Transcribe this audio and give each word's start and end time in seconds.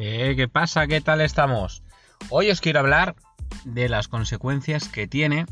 Eh, 0.00 0.34
¿Qué 0.36 0.46
pasa? 0.46 0.86
¿Qué 0.86 1.00
tal 1.00 1.20
estamos? 1.20 1.82
Hoy 2.30 2.50
os 2.50 2.60
quiero 2.60 2.78
hablar 2.78 3.16
de 3.64 3.88
las 3.88 4.06
consecuencias 4.06 4.88
que 4.88 5.08
tiene 5.08 5.46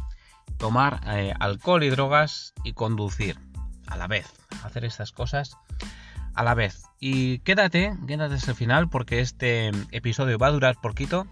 tomar 0.57 1.01
eh, 1.09 1.35
alcohol 1.41 1.83
y 1.83 1.91
drogas 1.91 2.55
y 2.63 2.73
conducir 2.73 3.41
a 3.89 3.97
la 3.97 4.07
vez. 4.07 4.33
Hacer 4.63 4.85
estas 4.85 5.11
cosas 5.11 5.57
a 6.33 6.45
la 6.45 6.55
vez. 6.55 6.85
Y 7.01 7.41
quédate, 7.41 7.93
quédate 8.07 8.37
hasta 8.37 8.53
el 8.53 8.57
final 8.57 8.89
porque 8.89 9.19
este 9.19 9.73
episodio 9.91 10.39
va 10.39 10.47
a 10.47 10.53
durar 10.53 10.81
poquito, 10.81 11.27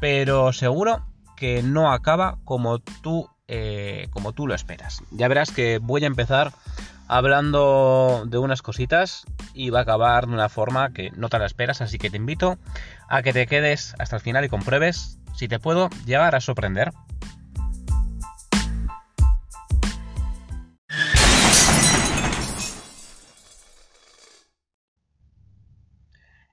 pero 0.00 0.52
seguro 0.52 1.04
que 1.36 1.64
no 1.64 1.92
acaba 1.92 2.38
como 2.44 2.78
tú, 2.78 3.28
eh, 3.48 4.06
como 4.10 4.32
tú 4.32 4.46
lo 4.46 4.54
esperas. 4.54 5.02
Ya 5.10 5.26
verás 5.26 5.50
que 5.50 5.78
voy 5.78 6.04
a 6.04 6.06
empezar 6.06 6.52
hablando 7.08 8.24
de 8.26 8.38
unas 8.38 8.62
cositas 8.62 9.24
y 9.54 9.70
va 9.70 9.80
a 9.80 9.82
acabar 9.82 10.26
de 10.26 10.34
una 10.34 10.48
forma 10.48 10.92
que 10.92 11.10
no 11.16 11.30
te 11.30 11.38
la 11.38 11.46
esperas, 11.46 11.80
así 11.80 11.98
que 11.98 12.10
te 12.10 12.18
invito 12.18 12.58
a 13.08 13.22
que 13.22 13.32
te 13.32 13.46
quedes 13.46 13.94
hasta 13.98 14.16
el 14.16 14.22
final 14.22 14.44
y 14.44 14.48
compruebes 14.48 15.18
si 15.34 15.48
te 15.48 15.58
puedo 15.58 15.88
llegar 16.04 16.34
a 16.34 16.40
sorprender. 16.40 16.92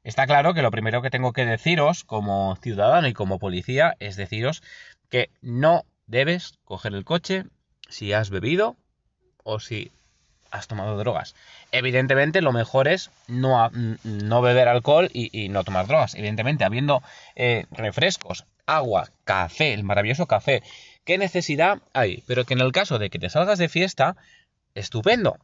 Está 0.04 0.28
claro 0.28 0.54
que 0.54 0.62
lo 0.62 0.72
primero 0.72 1.02
que 1.02 1.10
tengo 1.10 1.34
que 1.34 1.46
deciros 1.46 2.04
como 2.04 2.56
ciudadano 2.58 3.08
y 3.08 3.14
como 3.14 3.40
policía 3.40 3.96
es 4.00 4.16
deciros 4.16 4.62
que 5.10 5.32
no 5.42 5.84
debes 6.06 6.60
coger 6.64 6.94
el 6.94 7.04
coche 7.04 7.46
si 7.90 8.14
has 8.14 8.30
bebido 8.30 8.78
o 9.44 9.60
si 9.60 9.92
has 10.52 10.68
tomado 10.68 10.98
drogas. 10.98 11.36
Evidentemente, 11.72 12.42
lo 12.42 12.52
mejor 12.52 12.88
es 12.88 13.12
no, 13.28 13.70
no 14.04 14.42
beber 14.42 14.68
alcohol 14.68 15.10
y, 15.14 15.50
no 15.50 15.64
tomar 15.64 15.88
drogas. 15.88 16.16
Evidentemente, 16.16 16.64
habiendo 16.64 17.04
eh, 17.36 17.66
refrescos, 17.72 18.46
agua, 18.66 19.10
café, 19.24 19.74
el 19.74 19.84
maravilloso 19.84 20.28
café, 20.28 20.64
¿qué 21.04 21.18
necesidad 21.18 21.80
hay? 21.94 22.24
Pero 22.28 22.46
que 22.46 22.54
en 22.54 22.62
el 22.62 22.72
caso 22.72 23.00
de 23.00 23.10
que 23.10 23.20
te 23.20 23.30
salgas 23.30 23.60
de 23.60 23.70
fiesta, 23.70 24.16
estupendo. 24.74 25.38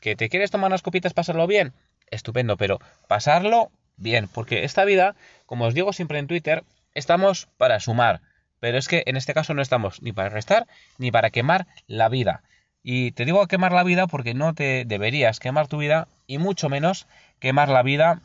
¿Que 0.00 0.16
te 0.16 0.28
quieres 0.28 0.50
tomar 0.50 0.68
unas 0.68 0.82
copitas, 0.82 1.14
pasarlo 1.14 1.46
bien? 1.46 1.72
Estupendo, 2.10 2.56
pero 2.56 2.80
pasarlo 3.06 3.70
bien, 3.96 4.28
porque 4.28 4.64
esta 4.64 4.84
vida, 4.84 5.14
como 5.46 5.66
os 5.66 5.74
digo 5.74 5.92
siempre 5.92 6.18
en 6.18 6.26
Twitter, 6.26 6.64
estamos 6.94 7.48
para 7.56 7.80
sumar. 7.80 8.20
Pero 8.60 8.78
es 8.78 8.88
que 8.88 9.02
en 9.06 9.16
este 9.16 9.34
caso 9.34 9.54
no 9.54 9.62
estamos 9.62 10.02
ni 10.02 10.12
para 10.12 10.28
restar 10.28 10.66
ni 10.98 11.10
para 11.10 11.30
quemar 11.30 11.66
la 11.86 12.08
vida. 12.08 12.42
Y 12.82 13.12
te 13.12 13.24
digo 13.24 13.46
quemar 13.46 13.72
la 13.72 13.84
vida 13.84 14.06
porque 14.06 14.34
no 14.34 14.54
te 14.54 14.84
deberías 14.84 15.40
quemar 15.40 15.68
tu 15.68 15.78
vida 15.78 16.08
y 16.26 16.38
mucho 16.38 16.68
menos 16.68 17.06
quemar 17.38 17.68
la 17.68 17.82
vida 17.82 18.22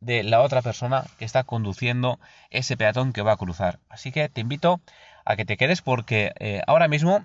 de 0.00 0.22
la 0.22 0.40
otra 0.40 0.62
persona 0.62 1.04
que 1.18 1.24
está 1.24 1.44
conduciendo 1.44 2.18
ese 2.50 2.76
peatón 2.76 3.12
que 3.12 3.22
va 3.22 3.32
a 3.32 3.36
cruzar. 3.36 3.80
Así 3.88 4.12
que 4.12 4.28
te 4.28 4.40
invito 4.40 4.80
a 5.24 5.36
que 5.36 5.44
te 5.44 5.56
quedes 5.56 5.82
porque 5.82 6.32
eh, 6.38 6.62
ahora 6.66 6.88
mismo 6.88 7.24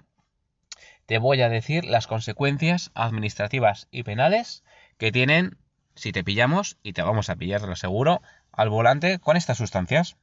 te 1.05 1.17
voy 1.17 1.41
a 1.41 1.49
decir 1.49 1.85
las 1.85 2.07
consecuencias 2.07 2.91
administrativas 2.95 3.87
y 3.91 4.03
penales 4.03 4.63
que 4.97 5.11
tienen 5.11 5.57
si 5.95 6.11
te 6.11 6.23
pillamos 6.23 6.77
y 6.81 6.93
te 6.93 7.03
vamos 7.03 7.29
a 7.29 7.35
pillar, 7.35 7.61
lo 7.61 7.73
aseguro, 7.73 8.21
al 8.51 8.69
volante 8.69 9.19
con 9.19 9.37
estas 9.37 9.57
sustancias. 9.57 10.17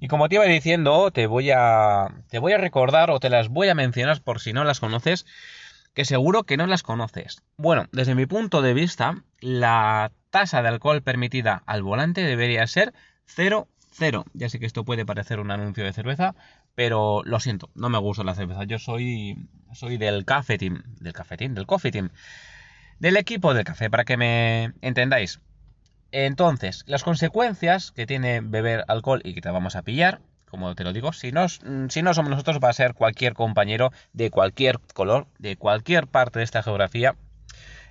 Y 0.00 0.08
como 0.08 0.28
te 0.28 0.36
iba 0.36 0.44
diciendo, 0.44 1.10
te 1.10 1.26
voy 1.26 1.50
a 1.50 2.08
te 2.30 2.38
voy 2.38 2.52
a 2.54 2.58
recordar 2.58 3.10
o 3.10 3.20
te 3.20 3.28
las 3.28 3.48
voy 3.48 3.68
a 3.68 3.74
mencionar 3.74 4.22
por 4.22 4.40
si 4.40 4.54
no 4.54 4.64
las 4.64 4.80
conoces, 4.80 5.26
que 5.94 6.06
seguro 6.06 6.44
que 6.44 6.56
no 6.56 6.66
las 6.66 6.82
conoces. 6.82 7.42
Bueno, 7.58 7.86
desde 7.92 8.14
mi 8.14 8.24
punto 8.24 8.62
de 8.62 8.72
vista, 8.72 9.22
la 9.40 10.10
tasa 10.30 10.62
de 10.62 10.68
alcohol 10.68 11.02
permitida 11.02 11.62
al 11.66 11.82
volante 11.82 12.22
debería 12.22 12.66
ser 12.66 12.94
0 13.26 13.68
0. 13.92 14.24
Ya 14.32 14.48
sé 14.48 14.58
que 14.58 14.66
esto 14.66 14.84
puede 14.84 15.04
parecer 15.04 15.40
un 15.40 15.50
anuncio 15.50 15.84
de 15.84 15.92
cerveza, 15.92 16.34
pero 16.74 17.22
lo 17.24 17.38
siento, 17.40 17.68
no 17.74 17.90
me 17.90 17.98
gusta 17.98 18.24
la 18.24 18.34
cerveza. 18.34 18.64
Yo 18.64 18.78
soy 18.78 19.48
soy 19.74 19.98
del 19.98 20.24
café 20.24 20.56
team, 20.56 20.82
del 20.98 21.12
café 21.12 21.36
team, 21.36 21.54
del 21.54 21.66
coffee 21.66 21.92
team, 21.92 22.10
del 22.98 23.16
equipo 23.16 23.52
del 23.52 23.64
café 23.64 23.90
para 23.90 24.04
que 24.04 24.16
me 24.16 24.72
entendáis. 24.80 25.40
Entonces, 26.12 26.84
las 26.86 27.04
consecuencias 27.04 27.92
que 27.92 28.06
tiene 28.06 28.40
beber 28.40 28.84
alcohol 28.88 29.20
y 29.24 29.34
que 29.34 29.40
te 29.40 29.50
vamos 29.50 29.76
a 29.76 29.82
pillar, 29.82 30.20
como 30.50 30.74
te 30.74 30.82
lo 30.82 30.92
digo, 30.92 31.12
si 31.12 31.30
no, 31.30 31.46
mm, 31.46 31.88
si 31.88 32.02
no 32.02 32.12
somos 32.14 32.30
nosotros, 32.30 32.58
va 32.62 32.70
a 32.70 32.74
ser 32.74 32.94
cualquier 32.94 33.34
compañero 33.34 33.92
de 34.12 34.30
cualquier 34.30 34.80
color, 34.94 35.28
de 35.38 35.56
cualquier 35.56 36.08
parte 36.08 36.40
de 36.40 36.44
esta 36.44 36.62
geografía, 36.62 37.14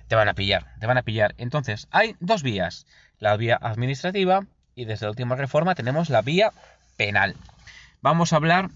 te 0.08 0.16
van 0.16 0.28
a 0.28 0.34
pillar, 0.34 0.66
te 0.78 0.86
van 0.86 0.98
a 0.98 1.02
pillar. 1.02 1.34
Entonces, 1.38 1.88
hay 1.90 2.16
dos 2.20 2.42
vías, 2.42 2.86
la 3.18 3.36
vía 3.36 3.58
administrativa 3.60 4.46
y 4.74 4.84
desde 4.84 5.06
la 5.06 5.10
última 5.10 5.36
reforma 5.36 5.74
tenemos 5.74 6.10
la 6.10 6.20
vía 6.20 6.52
penal. 6.96 7.36
Vamos 8.02 8.32
a 8.32 8.36
hablar, 8.36 8.70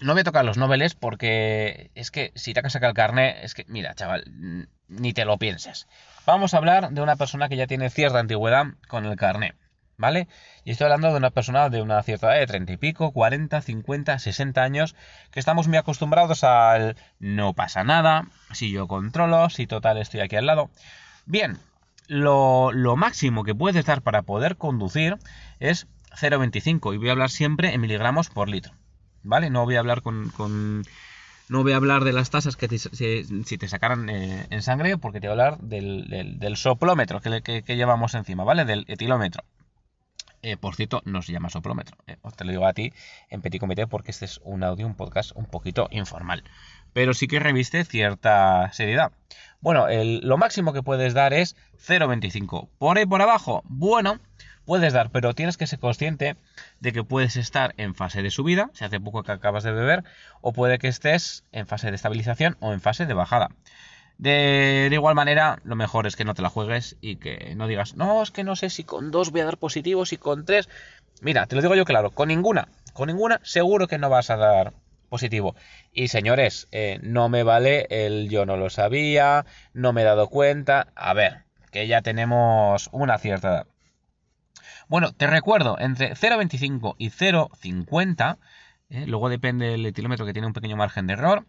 no 0.00 0.12
voy 0.12 0.20
a 0.20 0.24
tocar 0.24 0.44
los 0.44 0.58
noveles 0.58 0.94
porque 0.94 1.90
es 1.94 2.10
que 2.10 2.32
si 2.34 2.54
te 2.54 2.60
has 2.60 2.72
sacado 2.72 2.90
el 2.90 2.96
carnet, 2.96 3.38
es 3.42 3.54
que, 3.54 3.64
mira, 3.68 3.94
chaval, 3.94 4.24
ni 4.92 5.12
te 5.12 5.24
lo 5.24 5.38
pienses. 5.38 5.88
Vamos 6.26 6.54
a 6.54 6.58
hablar 6.58 6.90
de 6.90 7.02
una 7.02 7.16
persona 7.16 7.48
que 7.48 7.56
ya 7.56 7.66
tiene 7.66 7.90
cierta 7.90 8.20
antigüedad 8.20 8.66
con 8.88 9.06
el 9.06 9.16
carnet, 9.16 9.56
¿vale? 9.96 10.28
Y 10.64 10.70
estoy 10.70 10.84
hablando 10.84 11.10
de 11.10 11.16
una 11.16 11.30
persona 11.30 11.68
de 11.68 11.82
una 11.82 12.02
cierta 12.02 12.28
edad 12.28 12.40
de 12.40 12.46
30 12.46 12.72
y 12.72 12.76
pico, 12.76 13.12
40, 13.12 13.60
50, 13.60 14.18
60 14.18 14.62
años, 14.62 14.94
que 15.30 15.40
estamos 15.40 15.68
muy 15.68 15.78
acostumbrados 15.78 16.44
al 16.44 16.96
no 17.18 17.54
pasa 17.54 17.82
nada, 17.84 18.28
si 18.52 18.70
yo 18.70 18.86
controlo, 18.86 19.50
si 19.50 19.66
total 19.66 19.98
estoy 19.98 20.20
aquí 20.20 20.36
al 20.36 20.46
lado. 20.46 20.70
Bien, 21.26 21.58
lo, 22.06 22.70
máximo 22.96 23.44
que 23.44 23.54
puedes 23.54 23.84
dar 23.84 24.02
para 24.02 24.22
poder 24.22 24.56
conducir 24.56 25.18
es 25.58 25.88
0,25 26.20 26.94
y 26.94 26.98
voy 26.98 27.08
a 27.08 27.12
hablar 27.12 27.30
siempre 27.30 27.72
en 27.74 27.80
miligramos 27.80 28.28
por 28.28 28.48
litro, 28.48 28.72
¿vale? 29.22 29.50
No 29.50 29.64
voy 29.64 29.76
a 29.76 29.80
hablar 29.80 30.02
con 30.02 30.30
no 31.52 31.62
voy 31.62 31.72
a 31.72 31.76
hablar 31.76 32.02
de 32.04 32.14
las 32.14 32.30
tasas 32.30 32.56
que 32.56 32.66
si, 32.78 33.58
te 33.58 33.68
sacaran 33.68 34.08
eh, 34.08 34.46
en 34.48 34.62
sangre, 34.62 34.96
porque 34.96 35.20
te 35.20 35.28
voy 35.28 35.38
a 35.38 35.44
hablar 35.46 35.60
del, 35.60 36.56
soplómetro 36.56 37.20
que, 37.20 37.62
llevamos 37.76 38.14
encima, 38.14 38.42
¿vale? 38.42 38.64
Del 38.64 38.86
etilómetro. 38.88 39.44
Eh, 40.40 40.56
por 40.56 40.74
cierto, 40.74 41.02
no 41.04 41.20
se 41.20 41.30
llama 41.30 41.50
soplómetro. 41.50 41.96
Eh, 42.06 42.16
os 42.22 42.34
te 42.34 42.44
lo 42.44 42.50
digo 42.50 42.66
a 42.66 42.72
ti 42.72 42.92
en 43.28 43.42
petit 43.42 43.60
comité 43.60 43.86
porque 43.86 44.10
este 44.10 44.24
es 44.24 44.40
un 44.42 44.64
audio, 44.64 44.86
un 44.86 44.94
podcast 44.94 45.32
un 45.34 45.44
poquito 45.44 45.88
informal. 45.90 46.42
Pero 46.94 47.12
sí 47.12 47.28
que 47.28 47.38
reviste 47.38 47.84
cierta 47.84 48.72
seriedad. 48.72 49.12
Bueno, 49.60 49.86
lo 49.90 50.38
máximo 50.38 50.72
que 50.72 50.82
puedes 50.82 51.12
dar 51.12 51.34
es 51.34 51.54
0,25. 51.86 52.70
Por 52.78 52.96
ahí 52.96 53.06
por 53.06 53.20
abajo, 53.20 53.62
bueno, 53.66 54.18
puedes 54.64 54.92
dar, 54.92 55.10
pero 55.10 55.34
tienes 55.34 55.56
que 55.56 55.66
ser 55.66 55.78
consciente 55.78 56.36
de 56.80 56.92
que 56.92 57.04
puedes 57.04 57.36
estar 57.36 57.74
en 57.76 57.94
fase 57.94 58.22
de 58.22 58.30
subida, 58.30 58.70
si 58.74 58.84
hace 58.84 59.00
poco 59.00 59.22
que 59.22 59.32
acabas 59.32 59.64
de 59.64 59.72
beber, 59.72 60.04
o 60.40 60.52
puede 60.52 60.78
que 60.78 60.88
estés 60.88 61.44
en 61.52 61.66
fase 61.66 61.90
de 61.90 61.96
estabilización 61.96 62.56
o 62.60 62.72
en 62.72 62.80
fase 62.80 63.06
de 63.06 63.14
bajada. 63.14 63.50
De, 64.18 64.88
igual 64.92 65.14
manera, 65.14 65.58
lo 65.64 65.74
mejor 65.74 66.06
es 66.06 66.16
que 66.16 66.24
no 66.24 66.34
te 66.34 66.42
la 66.42 66.48
juegues 66.48 66.96
y 67.00 67.16
que 67.16 67.54
no 67.56 67.66
digas, 67.66 67.96
no, 67.96 68.22
es 68.22 68.30
que 68.30 68.44
no 68.44 68.54
sé 68.54 68.70
si 68.70 68.84
con 68.84 69.10
dos 69.10 69.32
voy 69.32 69.40
a 69.40 69.46
dar 69.46 69.58
positivo, 69.58 70.06
si 70.06 70.16
con 70.16 70.44
tres. 70.44 70.68
Mira, 71.20 71.46
te 71.46 71.56
lo 71.56 71.62
digo 71.62 71.74
yo 71.74 71.84
claro, 71.84 72.10
con 72.10 72.28
ninguna, 72.28 72.68
con 72.92 73.08
ninguna 73.08 73.40
seguro 73.42 73.88
que 73.88 73.98
no 73.98 74.10
vas 74.10 74.30
a 74.30 74.36
dar 74.36 74.74
positivo. 75.08 75.56
Y 75.92 76.08
señores, 76.08 76.68
eh, 76.72 76.98
no 77.02 77.28
me 77.28 77.42
vale 77.42 77.86
el 77.90 78.28
yo 78.28 78.46
no 78.46 78.56
lo 78.56 78.70
sabía, 78.70 79.44
no 79.74 79.92
me 79.92 80.02
he 80.02 80.04
dado 80.04 80.28
cuenta. 80.28 80.88
A 80.94 81.14
ver, 81.14 81.42
que 81.70 81.86
ya 81.86 82.00
tenemos 82.02 82.88
una 82.92 83.18
cierta 83.18 83.48
edad. 83.48 83.66
Bueno, 84.88 85.12
te 85.12 85.26
recuerdo, 85.26 85.78
entre 85.78 86.14
0,25 86.14 86.94
y 86.98 87.10
0,50, 87.10 88.38
¿eh? 88.90 89.06
luego 89.06 89.28
depende 89.28 89.68
del 89.68 89.86
etilómetro 89.86 90.26
que 90.26 90.32
tiene 90.32 90.46
un 90.46 90.52
pequeño 90.52 90.76
margen 90.76 91.06
de 91.06 91.14
error, 91.14 91.46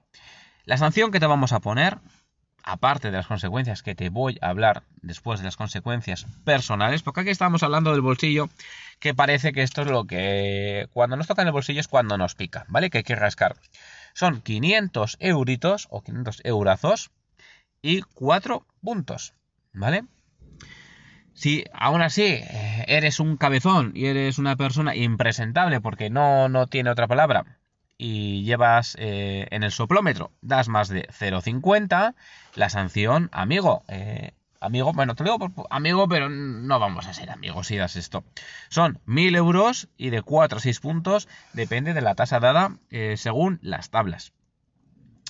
la 0.65 0.77
sanción 0.77 1.11
que 1.11 1.19
te 1.19 1.25
vamos 1.25 1.51
a 1.51 1.59
poner, 1.59 1.99
aparte 2.63 3.11
de 3.11 3.17
las 3.17 3.27
consecuencias 3.27 3.83
que 3.83 3.95
te 3.95 4.09
voy 4.09 4.37
a 4.41 4.49
hablar 4.49 4.83
después 5.01 5.39
de 5.39 5.45
las 5.45 5.57
consecuencias 5.57 6.25
personales, 6.45 7.03
porque 7.03 7.21
aquí 7.21 7.29
estamos 7.29 7.61
hablando 7.63 7.91
del 7.91 8.01
bolsillo, 8.01 8.49
que 8.99 9.13
parece 9.13 9.51
que 9.51 9.63
esto 9.63 9.81
es 9.81 9.87
lo 9.87 10.05
que 10.05 10.87
cuando 10.93 11.17
nos 11.17 11.27
toca 11.27 11.41
en 11.41 11.49
el 11.49 11.53
bolsillo 11.53 11.81
es 11.81 11.87
cuando 11.87 12.17
nos 12.17 12.35
pica, 12.35 12.65
¿vale? 12.69 12.89
Que 12.89 12.99
hay 12.99 13.03
que 13.03 13.15
rascar. 13.15 13.57
Son 14.13 14.41
500 14.41 15.17
euritos 15.19 15.87
o 15.89 16.01
500 16.01 16.41
eurazos 16.45 17.11
y 17.81 18.01
4 18.01 18.65
puntos, 18.81 19.33
¿vale? 19.73 20.05
Si 21.33 21.65
aún 21.73 22.01
así 22.01 22.23
eh, 22.23 22.85
eres 22.87 23.19
un 23.19 23.37
cabezón 23.37 23.91
y 23.95 24.05
eres 24.05 24.37
una 24.37 24.55
persona 24.55 24.95
impresentable 24.95 25.81
porque 25.81 26.09
no, 26.09 26.47
no 26.49 26.67
tiene 26.67 26.89
otra 26.89 27.07
palabra 27.07 27.57
y 27.97 28.43
llevas 28.43 28.95
eh, 28.99 29.47
en 29.51 29.63
el 29.63 29.71
soplómetro, 29.71 30.31
das 30.41 30.67
más 30.67 30.89
de 30.89 31.07
0,50, 31.07 32.15
la 32.55 32.69
sanción, 32.69 33.29
amigo, 33.31 33.83
eh, 33.87 34.31
amigo, 34.59 34.93
bueno, 34.93 35.15
te 35.15 35.23
digo 35.23 35.67
amigo, 35.69 36.07
pero 36.07 36.29
no 36.29 36.79
vamos 36.79 37.07
a 37.07 37.13
ser 37.13 37.29
amigos 37.29 37.67
si 37.67 37.77
das 37.77 37.95
esto. 37.95 38.23
Son 38.69 38.99
1.000 39.05 39.35
euros 39.35 39.89
y 39.97 40.09
de 40.09 40.21
4 40.21 40.57
a 40.57 40.61
6 40.61 40.79
puntos, 40.79 41.27
depende 41.53 41.93
de 41.93 42.01
la 42.01 42.15
tasa 42.15 42.39
dada 42.39 42.77
según 43.15 43.59
las 43.61 43.89
tablas. 43.89 44.33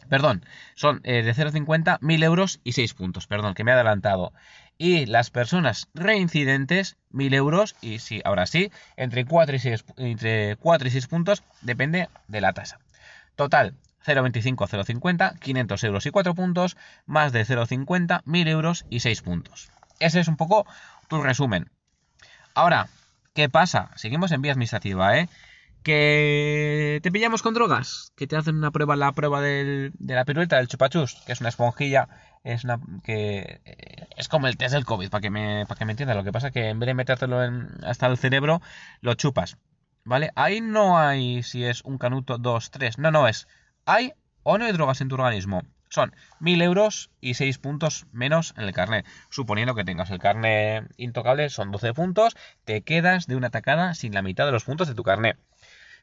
Perdón, 0.10 0.46
son 0.76 1.02
eh, 1.04 1.24
de 1.24 1.34
0,50, 1.34 1.98
1000 2.02 2.24
euros 2.24 2.60
y 2.64 2.74
6 2.74 2.94
puntos. 2.94 3.28
Perdón, 3.28 3.54
que 3.54 3.64
me 3.64 3.72
he 3.72 3.74
adelantado. 3.74 4.34
Y 4.78 5.06
las 5.06 5.30
personas 5.30 5.88
reincidentes, 5.94 6.98
1000 7.12 7.34
euros 7.34 7.76
y 7.82 8.00
sí, 8.00 8.22
ahora 8.26 8.46
sí, 8.46 8.72
entre 8.98 9.26
4 9.26 9.56
y 9.56 9.60
6, 9.60 9.86
entre 9.98 10.56
4 10.58 10.88
y 10.88 10.92
6 10.92 11.08
puntos, 11.08 11.44
depende 11.62 12.10
de 12.28 12.42
la 12.42 12.54
tasa. 12.54 12.80
Total, 13.36 13.76
0,25 14.06 14.68
0,50, 14.68 15.40
500 15.40 15.84
euros 15.84 16.06
y 16.06 16.12
4 16.12 16.36
puntos, 16.36 16.78
más 17.06 17.32
de 17.32 17.46
0,50, 17.46 18.22
1000 18.26 18.48
euros 18.48 18.86
y 18.90 19.00
6 19.00 19.22
puntos. 19.22 19.72
Ese 20.00 20.20
es 20.20 20.28
un 20.28 20.38
poco 20.38 20.66
tu 21.08 21.22
resumen. 21.22 21.70
Ahora, 22.54 22.90
¿qué 23.34 23.50
pasa? 23.50 23.92
Seguimos 23.96 24.32
en 24.32 24.42
vía 24.42 24.52
administrativa, 24.52 25.18
¿eh? 25.18 25.30
Que 25.84 27.00
te 27.04 27.12
pillamos 27.12 27.42
con 27.42 27.54
drogas, 27.54 28.14
que 28.16 28.26
te 28.26 28.36
hacen 28.38 28.56
una 28.56 28.72
prueba, 28.72 28.96
la 28.96 29.12
prueba 29.12 29.42
de 29.42 29.92
la 30.00 30.26
pirueta, 30.26 30.58
del 30.58 30.68
chupachus, 30.68 31.16
que 31.26 31.34
es 31.34 31.42
una 31.42 31.50
esponjilla, 31.50 32.08
es 32.44 32.64
una 32.64 32.80
que 33.04 33.62
eh, 33.66 34.08
es 34.18 34.28
como 34.28 34.48
el 34.48 34.58
test 34.58 34.74
del 34.74 34.86
COVID, 34.86 35.10
para 35.10 35.22
que 35.22 35.30
me, 35.30 35.66
para 35.68 35.78
que 35.78 35.86
me 35.86 35.92
entiendas. 35.92 36.18
Lo 36.18 36.24
que 36.24 36.32
pasa 36.32 36.48
es 36.48 36.54
que 36.54 36.70
en 36.70 36.80
vez 36.80 36.88
de 36.88 36.94
metértelo 36.94 37.40
hasta 37.84 38.08
el 38.08 38.18
cerebro, 38.18 38.62
lo 39.02 39.14
chupas. 39.16 39.58
¿Vale? 40.06 40.32
Ahí 40.36 40.60
no 40.60 40.98
hay 40.98 41.44
si 41.44 41.64
es 41.66 41.82
un 41.84 41.98
canuto, 41.98 42.38
dos, 42.38 42.72
tres. 42.72 42.98
No, 42.98 43.12
no, 43.12 43.28
es 43.28 43.48
¿hay 43.86 44.14
o 44.44 44.58
no 44.58 44.66
hay 44.66 44.74
drogas 44.74 45.02
en 45.02 45.10
tu 45.10 45.16
organismo? 45.16 45.64
Son 45.90 46.14
1000 46.40 46.62
euros 46.64 47.12
y 47.22 47.36
6 47.36 47.60
puntos 47.60 48.08
menos 48.12 48.56
en 48.58 48.64
el 48.64 48.74
carnet. 48.74 49.06
Suponiendo 49.30 49.76
que 49.76 49.84
tengas 49.84 50.10
el 50.10 50.20
carnet 50.20 50.92
intocable, 50.98 51.50
son 51.50 51.72
12 51.72 51.94
puntos, 51.94 52.36
te 52.66 52.82
quedas 52.82 53.28
de 53.28 53.36
una 53.36 53.52
tacada 53.52 53.94
sin 53.94 54.14
la 54.14 54.24
mitad 54.24 54.46
de 54.46 54.52
los 54.52 54.64
puntos 54.64 54.88
de 54.88 54.96
tu 54.96 55.04
carnet. 55.04 55.38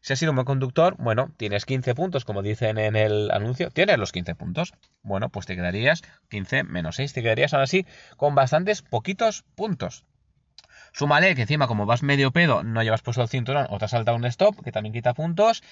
Si 0.02 0.14
has 0.14 0.19
sido 0.19 0.32
un 0.32 0.37
buen 0.37 0.47
conductor, 0.47 0.97
bueno, 0.99 1.31
tienes 1.37 1.67
15 1.67 1.94
puntos, 1.94 2.25
como 2.25 2.43
dicen 2.43 2.79
en 2.79 2.97
el 2.97 3.31
anuncio, 3.31 3.70
tienes 3.70 3.99
los 3.99 4.12
15 4.12 4.35
puntos. 4.35 4.73
Bueno, 5.02 5.29
pues 5.29 5.44
te 5.44 5.56
quedarías 5.56 6.02
15 6.31 6.64
menos 6.64 6.97
6, 6.97 7.12
te 7.12 7.23
quedarías 7.23 7.52
aún 7.52 7.62
así 7.62 7.87
con 8.17 8.35
bastantes 8.35 8.81
poquitos 8.81 9.44
puntos. 9.55 10.05
Súmale 10.93 11.35
que 11.35 11.43
encima, 11.43 11.67
como 11.67 11.87
vas 11.87 12.02
medio 12.02 12.32
pedo, 12.32 12.62
no 12.62 12.82
llevas 12.82 13.02
puesto 13.02 13.23
el 13.23 13.29
cinturón 13.29 13.67
o 13.69 13.79
te 13.79 13.85
has 13.85 13.91
saltado 13.91 14.17
un 14.17 14.25
stop, 14.25 14.62
que 14.64 14.73
también 14.73 14.94
quita 14.94 15.14
puntos. 15.14 15.62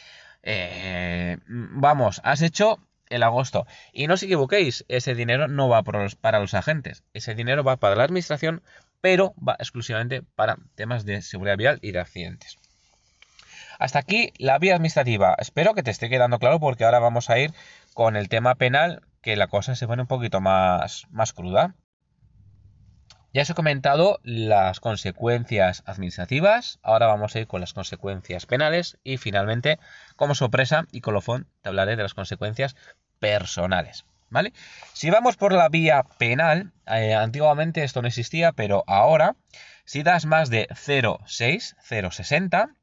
Eh, 0.43 1.39
vamos, 1.47 2.21
has 2.23 2.43
hecho 2.43 2.79
el 3.09 3.23
agosto. 3.23 3.67
Y 3.93 4.07
no 4.07 4.15
os 4.15 4.23
equivoquéis, 4.23 4.85
ese 4.89 5.15
dinero 5.15 5.49
no 5.49 5.69
va 5.69 5.83
para 5.83 6.41
los 6.41 6.55
agentes. 6.55 7.03
Ese 7.15 7.35
dinero 7.35 7.65
va 7.65 7.79
para 7.79 7.97
la 7.97 8.05
administración, 8.05 8.63
pero 9.01 9.35
va 9.37 9.57
exclusivamente 9.59 10.23
para 10.23 10.59
temas 10.75 11.05
de 11.05 11.23
seguridad 11.23 11.57
vial 11.57 11.79
y 11.83 11.93
de 11.93 12.01
accidentes. 12.01 12.59
Hasta 13.79 14.01
aquí 14.01 14.33
la 14.39 14.59
vía 14.59 14.75
administrativa. 14.75 15.37
Espero 15.39 15.75
que 15.75 15.85
te 15.85 15.93
esté 15.93 16.09
quedando 16.09 16.41
claro 16.41 16.59
porque 16.59 16.85
ahora 16.85 16.99
vamos 16.99 17.31
a 17.31 17.39
ir 17.39 17.55
con 17.95 18.17
el 18.17 18.29
tema 18.29 18.57
penal, 18.57 19.03
que 19.23 19.37
la 19.37 19.47
cosa 19.47 19.77
se 19.77 19.87
pone 19.87 20.03
un 20.03 20.09
poquito 20.09 20.41
más, 20.41 21.07
más 21.11 21.33
cruda. 21.33 21.77
Ya 23.33 23.43
os 23.43 23.51
he 23.51 23.55
comentado 23.55 24.19
las 24.25 24.81
consecuencias 24.81 25.85
administrativas, 25.87 26.81
ahora 26.83 27.07
vamos 27.07 27.37
a 27.37 27.41
ir 27.41 27.47
con 27.47 27.61
las 27.61 27.73
consecuencias 27.73 28.47
penales 28.47 28.99
y 29.05 29.19
finalmente, 29.19 29.79
como 30.17 30.35
sorpresa 30.35 30.87
y 30.91 31.03
colofón, 31.03 31.47
te 31.63 31.69
hablaré 31.69 31.95
de 31.95 32.03
las 32.03 32.15
consecuencias 32.15 32.75
personales. 33.21 34.07
¿Vale? 34.31 34.53
Si 34.93 35.09
vamos 35.09 35.37
por 35.37 35.53
la 35.53 35.69
vía 35.69 36.03
penal, 36.19 36.73
eh, 36.87 37.15
antiguamente 37.15 37.85
esto 37.85 38.03
no 38.03 38.09
existía, 38.09 38.53
pero 38.53 38.85
ahora, 38.87 39.37
si 39.85 40.03
das 40.03 40.27
más 40.27 40.51
de 40.51 40.67
0,6, 40.69 41.77
0,60, 41.83 42.78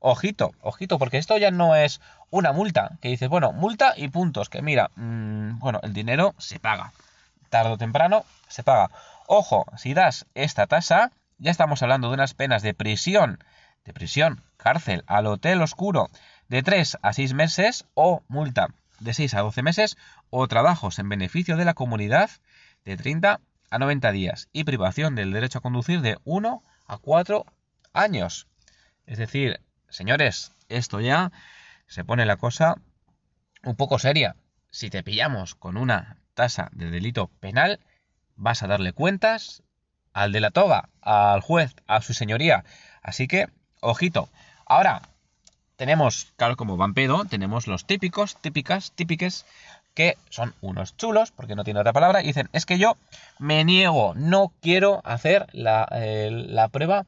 ojito, 0.00 0.52
ojito, 0.60 0.98
porque 0.98 1.18
esto 1.18 1.38
ya 1.38 1.50
no 1.50 1.76
es 1.76 2.00
una 2.30 2.52
multa, 2.52 2.98
que 3.00 3.08
dices, 3.08 3.28
bueno, 3.28 3.52
multa 3.52 3.94
y 3.96 4.08
puntos, 4.08 4.48
que 4.48 4.62
mira, 4.62 4.90
mm, 4.96 5.58
bueno, 5.58 5.78
el 5.82 5.92
dinero 5.92 6.34
se 6.38 6.58
paga, 6.58 6.92
tarde 7.48 7.72
o 7.72 7.78
temprano 7.78 8.24
se 8.48 8.62
paga. 8.62 8.90
Ojo, 9.26 9.66
si 9.76 9.94
das 9.94 10.26
esta 10.34 10.66
tasa, 10.66 11.12
ya 11.38 11.50
estamos 11.50 11.82
hablando 11.82 12.08
de 12.08 12.14
unas 12.14 12.34
penas 12.34 12.62
de 12.62 12.74
prisión, 12.74 13.38
de 13.84 13.92
prisión, 13.92 14.42
cárcel, 14.56 15.04
al 15.06 15.26
hotel 15.26 15.62
oscuro, 15.62 16.10
de 16.48 16.62
3 16.62 16.98
a 17.02 17.12
6 17.12 17.34
meses 17.34 17.84
o 17.94 18.22
multa 18.26 18.68
de 19.00 19.14
6 19.14 19.34
a 19.34 19.40
12 19.40 19.62
meses 19.62 19.96
o 20.28 20.46
trabajos 20.46 20.98
en 20.98 21.08
beneficio 21.08 21.56
de 21.56 21.64
la 21.64 21.74
comunidad 21.74 22.30
de 22.84 22.96
30 22.96 23.40
a 23.70 23.78
90 23.78 24.12
días 24.12 24.48
y 24.52 24.64
privación 24.64 25.14
del 25.14 25.32
derecho 25.32 25.58
a 25.58 25.62
conducir 25.62 26.00
de 26.00 26.18
1 26.24 26.62
a 26.86 26.98
4 26.98 27.46
años. 27.92 28.46
Es 29.06 29.18
decir, 29.18 29.60
señores, 29.90 30.52
esto 30.68 31.00
ya 31.00 31.32
se 31.86 32.04
pone 32.04 32.24
la 32.26 32.36
cosa 32.36 32.76
un 33.64 33.76
poco 33.76 33.98
seria. 33.98 34.36
Si 34.70 34.90
te 34.90 35.02
pillamos 35.02 35.54
con 35.54 35.76
una 35.76 36.16
tasa 36.34 36.70
de 36.72 36.90
delito 36.90 37.28
penal, 37.40 37.80
vas 38.36 38.62
a 38.62 38.66
darle 38.66 38.92
cuentas 38.92 39.62
al 40.12 40.32
de 40.32 40.40
la 40.40 40.50
toga, 40.50 40.88
al 41.02 41.40
juez, 41.40 41.74
a 41.86 42.00
su 42.00 42.14
señoría. 42.14 42.64
Así 43.02 43.28
que, 43.28 43.48
ojito. 43.80 44.28
Ahora, 44.66 45.02
tenemos, 45.76 46.32
claro, 46.36 46.56
como 46.56 46.76
Vampedo, 46.76 47.24
tenemos 47.24 47.66
los 47.66 47.86
típicos, 47.86 48.36
típicas, 48.40 48.92
típiques, 48.92 49.46
que 49.94 50.16
son 50.28 50.54
unos 50.60 50.96
chulos, 50.96 51.32
porque 51.32 51.56
no 51.56 51.64
tiene 51.64 51.80
otra 51.80 51.92
palabra, 51.92 52.22
y 52.22 52.28
dicen, 52.28 52.48
es 52.52 52.66
que 52.66 52.78
yo 52.78 52.96
me 53.38 53.64
niego, 53.64 54.14
no 54.14 54.52
quiero 54.60 55.00
hacer 55.04 55.46
la, 55.52 55.88
la 55.90 56.68
prueba 56.68 57.06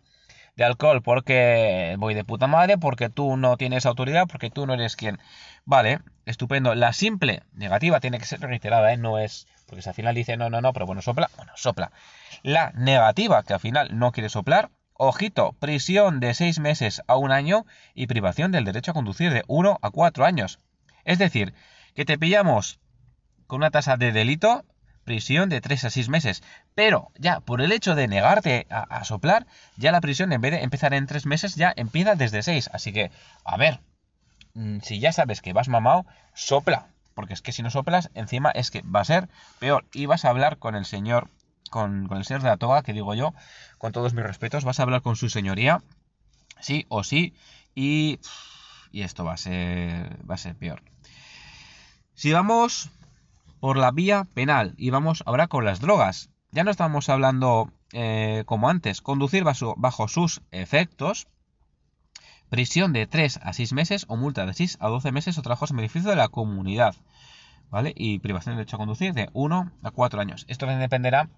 de 0.57 0.65
alcohol 0.65 1.03
porque 1.03 1.97
voy 1.99 2.15
de 2.15 2.25
puta 2.25 2.47
madre, 2.47 2.79
porque 2.79 3.09
tú 3.09 3.37
no 3.37 3.57
tienes 3.57 3.87
autoridad, 3.87 4.27
porque 4.27 4.51
tú 4.51 4.67
no 4.67 4.75
eres 4.75 4.97
quien. 4.97 5.19
Vale, 5.65 6.01
estupendo. 6.27 6.75
La 6.75 6.93
simple 6.93 7.43
negativa 7.53 8.01
tiene 8.01 8.19
que 8.19 8.25
ser 8.25 8.41
reiterada, 8.41 8.93
¿eh? 8.93 8.97
No 8.97 9.19
es 9.19 9.47
porque 9.73 9.81
si 9.81 9.89
al 9.89 9.95
final 9.95 10.15
dice 10.15 10.37
no, 10.37 10.51
no, 10.51 10.61
no, 10.61 10.75
pero 10.75 10.85
bueno, 10.85 11.01
sopla, 11.01 11.31
bueno, 11.35 11.53
sopla. 11.57 11.93
La 12.43 12.73
negativa, 12.73 13.43
que 13.43 13.55
al 13.55 13.61
final 13.61 13.99
no 13.99 14.13
quiere 14.13 14.29
soplar, 14.29 14.69
ojito, 14.93 15.55
prisión 15.59 16.21
de 16.21 16.35
seis 16.35 16.59
meses 16.59 17.01
a 17.07 17.17
un 17.17 17.33
año 17.33 17.65
y 17.95 18.07
privación 18.07 18.53
del 18.53 18.67
derecho 18.67 18.91
a 18.91 18.95
conducir 18.95 19.33
de 19.33 19.45
uno 19.47 19.79
a 19.81 19.91
cuatro 19.91 20.27
años. 20.27 20.59
Es 21.05 21.19
decir, 21.19 21.55
que 21.95 22.05
te 22.05 22.19
pillamos 22.19 22.81
con 23.47 23.61
una 23.61 23.71
tasa 23.71 23.97
de 23.97 24.13
delito, 24.13 24.67
prisión 25.05 25.49
de 25.49 25.61
tres 25.61 25.85
a 25.85 25.91
seis 25.91 26.09
meses. 26.09 26.43
Pero 26.75 27.11
ya 27.19 27.41
por 27.41 27.61
el 27.61 27.73
hecho 27.73 27.95
de 27.95 28.09
negarte 28.09 28.67
a, 28.71 29.05
soplar, 29.05 29.47
ya 29.77 29.93
la 29.93 30.01
prisión 30.01 30.33
en 30.33 30.41
vez 30.41 30.53
de 30.53 30.63
empezar 30.63 30.95
en 30.95 31.07
tres 31.07 31.27
meses, 31.27 31.55
ya 31.55 31.73
empieza 31.77 32.15
desde 32.15 32.43
seis. 32.43 32.71
Así 32.73 32.93
que, 32.93 33.11
a 33.45 33.57
ver, 33.57 33.81
mm, 34.55 34.81
si 34.81 35.01
ya 35.01 35.13
sabes 35.13 35.41
que 35.41 35.53
vas 35.53 35.69
mamado, 35.69 36.07
sopla 36.35 36.87
porque 37.15 37.35
es 37.35 37.43
que 37.43 37.53
si 37.53 37.63
no 37.63 37.71
soplas, 37.71 38.11
encima 38.15 38.51
es 38.51 38.71
que 38.71 38.83
va 38.83 39.01
a 39.01 39.05
ser 39.05 39.29
peor. 39.59 39.85
Y 39.93 40.07
vas 40.07 40.25
a 40.25 40.31
hablar 40.31 40.59
con 40.59 40.75
el 40.75 40.85
señor, 40.85 41.29
con, 41.71 42.09
el 42.13 42.25
señor 42.25 42.43
de 42.43 42.49
la 42.49 42.57
toga, 42.57 42.83
que 42.83 42.93
digo 42.93 43.15
yo, 43.15 43.35
con 43.79 43.93
todos 43.93 44.15
mis 44.15 44.25
respetos, 44.25 44.65
vas 44.65 44.81
a 44.81 44.85
hablar 44.85 45.03
con 45.03 45.17
su 45.17 45.29
señoría, 45.29 45.83
sí 46.61 46.87
o 46.89 47.05
sí, 47.05 47.35
y, 47.75 48.19
y 48.91 49.03
esto 49.03 49.25
va 49.25 49.35
a 49.35 49.37
ser, 49.37 50.19
va 50.29 50.35
a 50.35 50.39
ser 50.39 50.55
peor. 50.55 50.83
Si 52.15 52.33
vamos 52.33 52.91
por 53.63 53.77
la 53.77 53.93
vía 53.93 54.25
penal 54.35 54.75
y 54.77 54.91
vamos 54.91 55.23
ahora 55.25 55.47
con 55.47 55.65
las 55.65 55.79
drogas, 55.79 56.31
ya 56.51 56.65
no 56.65 56.73
estamos 56.73 57.09
hablando 57.09 57.73
eh, 57.93 58.43
como 58.45 58.69
antes, 58.69 59.01
conducir 59.01 59.45
bajo 59.45 60.09
sus 60.09 60.43
efectos, 60.51 61.29
prisión 62.49 62.93
de 62.93 63.07
3 63.07 63.39
a 63.41 63.53
6 63.53 63.73
meses 63.73 64.05
o 64.09 64.17
multa 64.17 64.47
de 64.47 64.55
6 64.55 64.79
a 64.81 64.89
12 64.89 65.13
meses 65.13 65.39
o 65.39 65.43
trabajos 65.43 65.71
en 65.71 65.77
beneficio 65.77 66.11
de 66.11 66.17
la 66.17 66.27
comunidad. 66.27 66.97
¿Vale? 67.71 67.95
Y 67.97 68.19
privación 68.19 68.57
de 68.57 68.59
derecho 68.59 68.77
a 68.77 68.81
conducir 68.81 69.15
de 69.15 69.31
1 69.33 69.73
a 69.81 69.91
4 69.93 70.21
años. 70.21 70.45
Esto 70.49 70.67
dependerá 70.67 71.31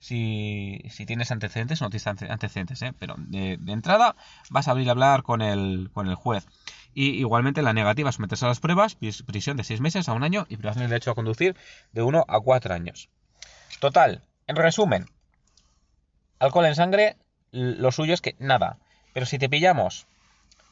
si, 0.00 0.82
tienes 1.06 1.30
antecedentes 1.30 1.80
o 1.80 1.84
no 1.84 1.90
tienes 1.90 2.08
antecedentes, 2.08 2.82
¿eh? 2.82 2.92
pero 2.98 3.14
de, 3.18 3.52
entrada 3.68 4.16
vas 4.50 4.66
a 4.66 4.72
abrir 4.72 4.88
a 4.88 4.92
hablar 4.92 5.22
con 5.22 5.42
el, 5.42 5.90
con 5.92 6.08
el 6.08 6.16
juez. 6.16 6.44
Y 7.00 7.10
igualmente 7.20 7.62
la 7.62 7.72
negativa 7.72 8.10
someterse 8.10 8.44
a 8.44 8.48
las 8.48 8.58
pruebas, 8.58 8.96
prisión 9.24 9.56
de 9.56 9.62
6 9.62 9.80
meses 9.80 10.08
a 10.08 10.14
un 10.14 10.24
año 10.24 10.46
y 10.48 10.56
privación 10.56 10.82
de 10.82 10.88
derecho 10.88 11.12
a 11.12 11.14
conducir 11.14 11.54
de 11.92 12.02
1 12.02 12.24
a 12.26 12.40
4 12.40 12.74
años. 12.74 13.08
Total, 13.78 14.24
en 14.48 14.56
resumen, 14.56 15.06
alcohol 16.40 16.66
en 16.66 16.74
sangre, 16.74 17.16
lo 17.52 17.92
suyo 17.92 18.14
es 18.14 18.20
que 18.20 18.34
nada. 18.40 18.78
Pero 19.14 19.26
si 19.26 19.38
te 19.38 19.48
pillamos 19.48 20.08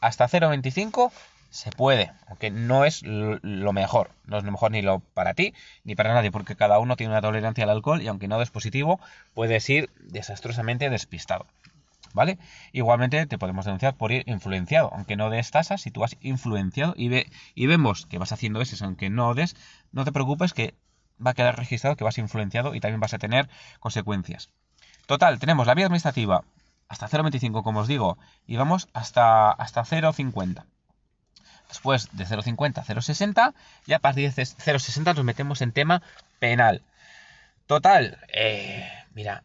hasta 0.00 0.28
0,25 0.28 1.12
se 1.50 1.70
puede, 1.70 2.10
aunque 2.26 2.50
no 2.50 2.84
es 2.84 3.04
lo 3.04 3.72
mejor, 3.72 4.10
no 4.24 4.38
es 4.38 4.42
lo 4.42 4.50
mejor 4.50 4.72
ni 4.72 4.82
lo 4.82 4.98
para 4.98 5.34
ti 5.34 5.54
ni 5.84 5.94
para 5.94 6.12
nadie, 6.12 6.32
porque 6.32 6.56
cada 6.56 6.80
uno 6.80 6.96
tiene 6.96 7.12
una 7.12 7.22
tolerancia 7.22 7.62
al 7.62 7.70
alcohol 7.70 8.02
y 8.02 8.08
aunque 8.08 8.26
no 8.26 8.40
des 8.40 8.50
positivo, 8.50 8.98
puedes 9.32 9.70
ir 9.70 9.90
desastrosamente 10.00 10.90
despistado. 10.90 11.46
¿Vale? 12.16 12.38
Igualmente 12.72 13.26
te 13.26 13.36
podemos 13.36 13.66
denunciar 13.66 13.94
por 13.94 14.10
ir 14.10 14.24
influenciado, 14.26 14.90
aunque 14.90 15.16
no 15.16 15.28
des 15.28 15.50
tasas, 15.50 15.82
si 15.82 15.90
tú 15.90 16.02
has 16.02 16.16
influenciado 16.22 16.94
y, 16.96 17.10
ve, 17.10 17.30
y 17.54 17.66
vemos 17.66 18.06
que 18.06 18.16
vas 18.16 18.32
haciendo 18.32 18.62
ese, 18.62 18.82
aunque 18.82 19.10
no 19.10 19.34
des, 19.34 19.54
no 19.92 20.06
te 20.06 20.12
preocupes 20.12 20.54
que 20.54 20.74
va 21.24 21.32
a 21.32 21.34
quedar 21.34 21.58
registrado 21.58 21.94
que 21.94 22.04
vas 22.04 22.16
influenciado 22.16 22.74
y 22.74 22.80
también 22.80 23.00
vas 23.00 23.12
a 23.12 23.18
tener 23.18 23.50
consecuencias. 23.80 24.48
Total, 25.04 25.38
tenemos 25.38 25.66
la 25.66 25.74
vía 25.74 25.84
administrativa, 25.84 26.44
hasta 26.88 27.06
0,25 27.06 27.62
como 27.62 27.80
os 27.80 27.86
digo, 27.86 28.16
y 28.46 28.56
vamos 28.56 28.88
hasta, 28.94 29.50
hasta 29.50 29.84
0,50. 29.84 30.64
después 31.68 32.08
de 32.12 32.24
0,50 32.24 32.82
0,60 32.82 33.52
y 33.84 33.92
a 33.92 33.98
partir 33.98 34.32
de 34.32 34.42
0,60 34.42 35.16
nos 35.16 35.22
metemos 35.24 35.60
en 35.60 35.72
tema 35.72 36.00
penal. 36.38 36.80
Total, 37.66 38.16
eh, 38.32 38.88
mira, 39.16 39.42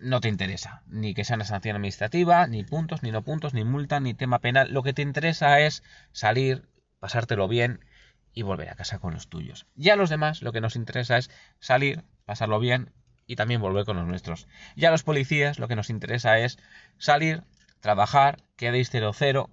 no 0.00 0.20
te 0.20 0.28
interesa 0.28 0.82
ni 0.88 1.14
que 1.14 1.24
sea 1.24 1.36
una 1.36 1.44
sanción 1.44 1.76
administrativa, 1.76 2.48
ni 2.48 2.64
puntos, 2.64 3.04
ni 3.04 3.12
no 3.12 3.22
puntos, 3.22 3.54
ni 3.54 3.62
multa, 3.62 4.00
ni 4.00 4.12
tema 4.12 4.40
penal. 4.40 4.72
Lo 4.72 4.82
que 4.82 4.92
te 4.92 5.02
interesa 5.02 5.60
es 5.60 5.84
salir, 6.10 6.68
pasártelo 6.98 7.46
bien 7.46 7.78
y 8.32 8.42
volver 8.42 8.70
a 8.70 8.74
casa 8.74 8.98
con 8.98 9.14
los 9.14 9.28
tuyos. 9.28 9.66
Y 9.76 9.90
a 9.90 9.96
los 9.96 10.10
demás 10.10 10.42
lo 10.42 10.50
que 10.50 10.60
nos 10.60 10.74
interesa 10.74 11.16
es 11.16 11.30
salir, 11.60 12.02
pasarlo 12.24 12.58
bien 12.58 12.92
y 13.28 13.36
también 13.36 13.60
volver 13.60 13.84
con 13.84 13.96
los 13.96 14.04
nuestros. 14.04 14.48
Y 14.74 14.84
a 14.84 14.90
los 14.90 15.04
policías 15.04 15.60
lo 15.60 15.68
que 15.68 15.76
nos 15.76 15.90
interesa 15.90 16.40
es 16.40 16.58
salir, 16.98 17.44
trabajar, 17.78 18.42
que 18.56 18.72
deis 18.72 18.92
0-0 18.92 19.48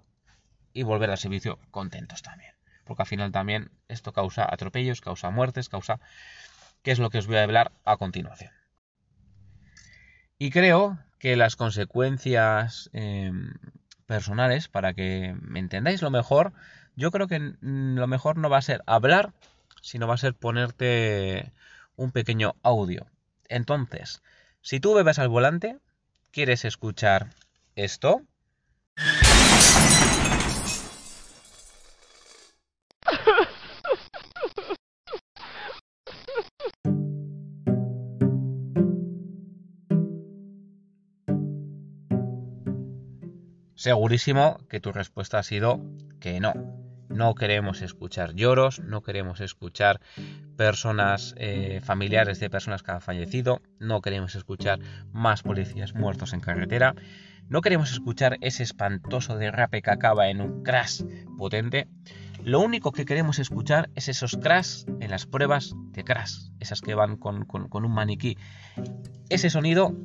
y 0.73 0.81
volver 0.81 1.11
al 1.11 1.19
servicio 1.19 1.59
contentos 1.69 2.23
también. 2.23 2.55
Porque 2.83 3.03
al 3.03 3.07
final 3.07 3.31
también 3.31 3.69
esto 3.89 4.11
causa 4.11 4.43
atropellos, 4.43 5.01
causa 5.01 5.29
muertes, 5.29 5.69
causa 5.69 5.99
que 6.81 6.89
es 6.89 6.97
lo 6.97 7.11
que 7.11 7.19
os 7.19 7.27
voy 7.27 7.37
a 7.37 7.43
hablar 7.43 7.71
a 7.85 7.97
continuación. 7.97 8.60
Y 10.41 10.49
creo 10.49 10.97
que 11.19 11.35
las 11.35 11.55
consecuencias 11.55 12.89
em, 12.93 13.53
personales, 14.07 14.69
para 14.69 14.95
que 14.95 15.35
me 15.39 15.59
entendáis 15.59 16.01
lo 16.01 16.09
mejor, 16.09 16.51
yo 16.95 17.11
creo 17.11 17.27
que 17.27 17.53
lo 17.61 18.07
mejor 18.07 18.37
no 18.37 18.49
va 18.49 18.57
a 18.57 18.63
ser 18.63 18.81
hablar, 18.87 19.33
sino 19.83 20.07
va 20.07 20.15
a 20.15 20.17
ser 20.17 20.33
ponerte 20.33 21.51
un 21.95 22.09
pequeño 22.11 22.55
audio. 22.63 23.05
Entonces, 23.49 24.23
si 24.61 24.79
tú 24.79 24.95
bebes 24.95 25.19
al 25.19 25.29
volante, 25.29 25.77
quieres 26.31 26.65
escuchar 26.65 27.27
esto, 27.75 28.23
Segurísimo 43.81 44.59
que 44.69 44.79
tu 44.79 44.91
respuesta 44.91 45.39
ha 45.39 45.43
sido 45.43 45.81
que 46.19 46.39
no. 46.39 46.53
No 47.09 47.33
queremos 47.33 47.81
escuchar 47.81 48.35
lloros, 48.35 48.79
no 48.79 49.01
queremos 49.01 49.41
escuchar 49.41 49.99
personas 50.55 51.33
eh, 51.35 51.81
familiares 51.83 52.39
de 52.39 52.51
personas 52.51 52.83
que 52.83 52.91
han 52.91 53.01
fallecido, 53.01 53.63
no 53.79 54.01
queremos 54.01 54.35
escuchar 54.35 54.77
más 55.11 55.41
policías 55.41 55.95
muertos 55.95 56.33
en 56.33 56.41
carretera, 56.41 56.93
no 57.49 57.61
queremos 57.61 57.91
escuchar 57.91 58.37
ese 58.41 58.61
espantoso 58.61 59.35
derrape 59.37 59.81
que 59.81 59.89
acaba 59.89 60.29
en 60.29 60.41
un 60.41 60.61
crash 60.61 61.01
potente. 61.35 61.87
Lo 62.43 62.59
único 62.59 62.91
que 62.91 63.05
queremos 63.05 63.39
escuchar 63.39 63.89
es 63.95 64.09
esos 64.09 64.37
crash 64.37 64.83
en 64.99 65.09
las 65.09 65.25
pruebas 65.25 65.73
de 65.91 66.03
crash, 66.03 66.51
esas 66.59 66.81
que 66.81 66.93
van 66.93 67.17
con, 67.17 67.45
con 67.45 67.83
un 67.83 67.91
maniquí. 67.95 68.37
Ese 69.29 69.49
sonido 69.49 69.95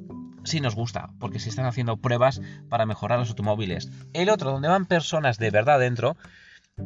sí 0.46 0.60
nos 0.60 0.74
gusta, 0.74 1.10
porque 1.18 1.38
se 1.38 1.48
están 1.48 1.66
haciendo 1.66 1.96
pruebas 1.96 2.40
para 2.68 2.86
mejorar 2.86 3.18
los 3.18 3.30
automóviles. 3.30 3.90
El 4.12 4.30
otro, 4.30 4.50
donde 4.50 4.68
van 4.68 4.86
personas 4.86 5.38
de 5.38 5.50
verdad 5.50 5.78
dentro, 5.78 6.16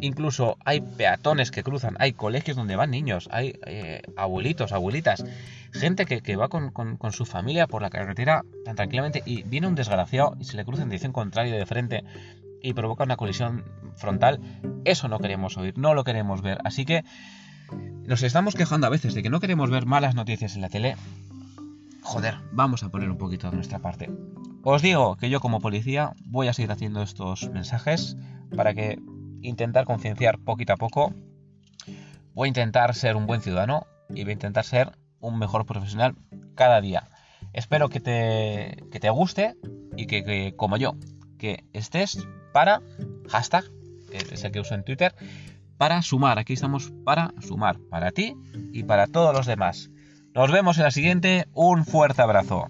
incluso 0.00 0.56
hay 0.64 0.80
peatones 0.80 1.50
que 1.50 1.62
cruzan, 1.62 1.96
hay 1.98 2.12
colegios 2.12 2.56
donde 2.56 2.76
van 2.76 2.90
niños, 2.90 3.28
hay 3.32 3.58
eh, 3.66 4.02
abuelitos, 4.16 4.72
abuelitas, 4.72 5.24
gente 5.72 6.06
que, 6.06 6.36
va 6.36 6.48
con, 6.48 6.72
su 7.12 7.26
familia 7.26 7.66
por 7.66 7.82
la 7.82 7.90
carretera 7.90 8.44
tan 8.64 8.76
tranquilamente 8.76 9.22
y 9.24 9.42
viene 9.42 9.66
un 9.66 9.74
desgraciado 9.74 10.36
y 10.40 10.44
se 10.44 10.56
le 10.56 10.64
cruza 10.64 10.82
en 10.82 10.88
dirección 10.88 11.12
contraria 11.12 11.56
de 11.56 11.66
frente 11.66 12.04
y 12.62 12.72
provoca 12.72 13.04
una 13.04 13.16
colisión 13.16 13.64
frontal. 13.96 14.40
Eso 14.84 15.08
no 15.08 15.18
queremos 15.18 15.56
oír, 15.56 15.76
no 15.76 15.94
lo 15.94 16.04
queremos 16.04 16.42
ver. 16.42 16.58
Así 16.64 16.84
que 16.84 17.04
nos 18.04 18.22
estamos 18.22 18.54
quejando 18.54 18.86
a 18.86 18.90
veces 18.90 19.14
de 19.14 19.22
que 19.22 19.30
no 19.30 19.40
queremos 19.40 19.70
ver 19.70 19.86
malas 19.86 20.14
noticias 20.14 20.56
en 20.56 20.62
la 20.62 20.68
tele 20.68 20.96
joder, 22.02 22.36
vamos 22.52 22.82
a 22.82 22.88
poner 22.88 23.10
un 23.10 23.18
poquito 23.18 23.50
de 23.50 23.56
nuestra 23.56 23.78
parte. 23.78 24.10
Os 24.62 24.82
digo 24.82 25.16
que 25.16 25.30
yo 25.30 25.40
como 25.40 25.60
policía 25.60 26.12
voy 26.24 26.48
a 26.48 26.52
seguir 26.52 26.70
haciendo 26.70 27.02
estos 27.02 27.50
mensajes 27.50 28.16
para 28.54 28.74
que 28.74 28.98
intentar 29.42 29.84
concienciar 29.84 30.38
poquito 30.38 30.72
a 30.72 30.76
poco. 30.76 31.14
Voy 32.34 32.46
a 32.46 32.48
intentar 32.48 32.94
ser 32.94 33.16
un 33.16 33.26
buen 33.26 33.40
ciudadano 33.40 33.86
y 34.08 34.22
voy 34.24 34.30
a 34.30 34.34
intentar 34.34 34.64
ser 34.64 34.92
un 35.20 35.38
mejor 35.38 35.66
profesional 35.66 36.16
cada 36.54 36.80
día. 36.80 37.08
Espero 37.52 37.88
que 37.88 38.00
te, 38.00 38.84
que 38.90 39.00
te 39.00 39.10
guste 39.10 39.56
y 39.96 40.06
que, 40.06 40.54
como 40.56 40.76
yo, 40.76 40.94
que 41.38 41.64
estés 41.72 42.26
para 42.52 42.80
hashtag, 43.28 43.64
es 44.12 44.44
el 44.44 44.52
que 44.52 44.60
uso 44.60 44.74
en 44.74 44.84
Twitter, 44.84 45.14
para 45.78 46.02
sumar. 46.02 46.38
Aquí 46.38 46.52
estamos 46.52 46.92
para 47.04 47.32
sumar, 47.40 47.78
para 47.90 48.10
ti 48.12 48.36
y 48.72 48.82
para 48.84 49.06
todos 49.06 49.34
los 49.34 49.46
demás. 49.46 49.90
Nos 50.34 50.52
vemos 50.52 50.78
en 50.78 50.84
la 50.84 50.90
siguiente. 50.90 51.46
Un 51.54 51.84
fuerte 51.84 52.22
abrazo. 52.22 52.68